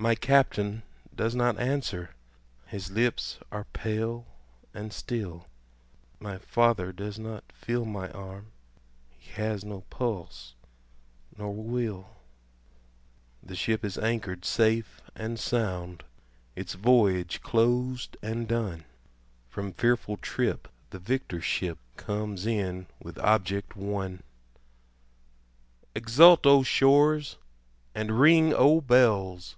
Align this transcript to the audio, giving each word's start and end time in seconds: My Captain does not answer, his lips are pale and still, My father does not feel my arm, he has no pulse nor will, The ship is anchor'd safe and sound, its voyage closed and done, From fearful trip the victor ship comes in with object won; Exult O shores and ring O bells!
My 0.00 0.14
Captain 0.14 0.84
does 1.12 1.34
not 1.34 1.58
answer, 1.58 2.14
his 2.66 2.88
lips 2.92 3.38
are 3.50 3.64
pale 3.72 4.26
and 4.72 4.92
still, 4.92 5.48
My 6.20 6.38
father 6.38 6.92
does 6.92 7.18
not 7.18 7.42
feel 7.50 7.84
my 7.84 8.08
arm, 8.12 8.52
he 9.10 9.32
has 9.32 9.64
no 9.64 9.80
pulse 9.90 10.54
nor 11.36 11.52
will, 11.52 12.10
The 13.42 13.56
ship 13.56 13.84
is 13.84 13.98
anchor'd 13.98 14.44
safe 14.44 15.00
and 15.16 15.36
sound, 15.36 16.04
its 16.54 16.74
voyage 16.74 17.40
closed 17.42 18.16
and 18.22 18.46
done, 18.46 18.84
From 19.48 19.72
fearful 19.72 20.18
trip 20.18 20.68
the 20.90 21.00
victor 21.00 21.40
ship 21.40 21.78
comes 21.96 22.46
in 22.46 22.86
with 23.02 23.18
object 23.18 23.74
won; 23.74 24.22
Exult 25.96 26.46
O 26.46 26.62
shores 26.62 27.36
and 27.96 28.20
ring 28.20 28.54
O 28.54 28.80
bells! 28.80 29.56